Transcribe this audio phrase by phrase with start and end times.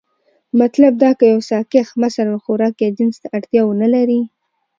[0.59, 4.21] مطلب دا که يو ساکښ مثلا خوراک يا جنس ته اړتيا ونه لري،